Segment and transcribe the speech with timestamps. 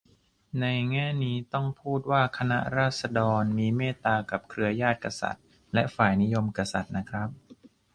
[0.59, 7.29] ในแง่นี้ ต้องพูดว่าคณะราษฎรมีเมตตากับเครือญาติกษัตริย์และฝ่ายนิยมกษัตริย์นะครับ